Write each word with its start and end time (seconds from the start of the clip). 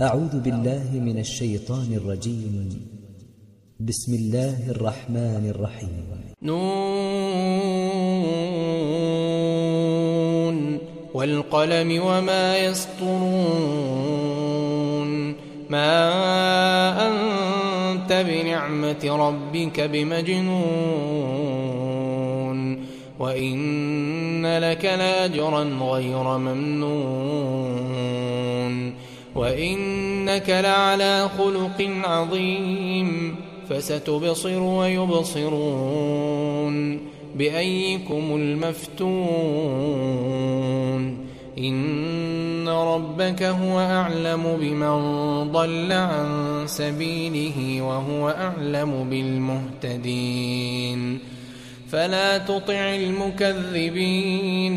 أعوذ 0.00 0.40
بالله 0.40 0.84
من 0.92 1.18
الشيطان 1.18 1.92
الرجيم. 1.94 2.86
بسم 3.80 4.14
الله 4.14 4.70
الرحمن 4.70 5.50
الرحيم. 5.50 6.04
نون 6.42 6.88
والقلم 11.14 12.02
وما 12.02 12.58
يسطرون. 12.58 13.26
ما 15.70 15.98
أنت 17.08 18.12
بنعمة 18.12 19.04
ربك 19.04 19.80
بمجنون. 19.80 20.56
وإن 23.18 24.58
لك 24.58 24.84
لأجرا 24.84 25.64
غير 25.64 26.38
ممنون. 26.38 27.06
وإنك 29.36 30.50
لعلى 30.50 31.28
خلق 31.38 31.90
عظيم 32.04 33.36
فستبصر 33.70 34.62
ويبصرون 34.62 35.96
بأيكم 37.34 38.36
المفتون 38.36 39.16
إن 41.58 42.68
ربك 42.68 43.42
هو 43.42 43.80
أعلم 43.80 44.56
بمن 44.60 44.98
ضل 45.52 45.92
عن 45.92 46.62
سبيله 46.66 47.82
وهو 47.82 48.28
أعلم 48.28 49.10
بالمهتدين 49.10 51.18
فلا 51.88 52.38
تطع 52.38 52.94
المكذبين 52.94 54.76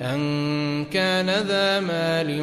أن 0.00 0.84
كان 0.84 1.30
ذا 1.30 1.80
مال 1.80 2.38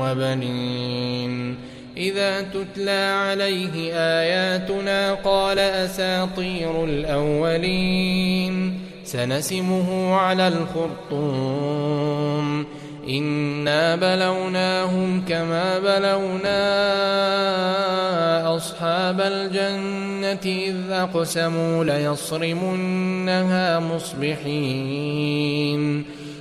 وبنين 0.00 1.56
إذا 1.96 2.40
تتلى 2.40 3.14
عليه 3.14 3.92
آياتنا 3.94 5.14
قال 5.14 5.58
أساطير 5.58 6.84
الأولين 6.84 8.80
سنسمه 9.04 10.14
على 10.14 10.48
الخرطوم 10.48 11.86
إنا 13.08 13.96
بلوناهم 13.96 15.24
كما 15.28 15.78
بلونا 15.78 16.56
أصحاب 18.56 19.20
الجنة 19.20 20.40
إذ 20.44 20.90
أقسموا 20.90 21.84
ليصرمنها 21.84 23.78
مصبحين 23.78 25.36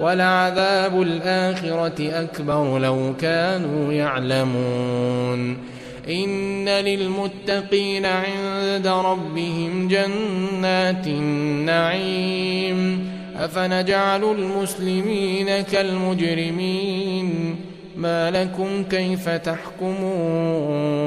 ولعذاب 0.00 1.02
الآخرة 1.02 1.94
أكبر 2.00 2.78
لو 2.78 3.12
كانوا 3.20 3.92
يعلمون. 3.92 5.56
إن 6.08 6.68
للمتقين 6.68 8.06
عند 8.06 8.86
ربهم 8.86 9.88
جنات 9.88 11.06
النعيم. 11.06 13.08
أفنجعل 13.38 14.24
المسلمين 14.24 15.60
كالمجرمين؟ 15.60 17.56
ما 17.96 18.30
لكم 18.30 18.82
كيف 18.82 19.28
تحكمون؟ 19.28 20.98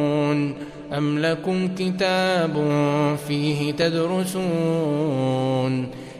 أم 0.97 1.19
لكم 1.19 1.67
كتاب 1.67 2.67
فيه 3.27 3.71
تدرسون؟ 3.71 4.41